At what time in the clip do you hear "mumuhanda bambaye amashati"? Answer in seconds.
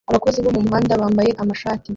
0.55-1.89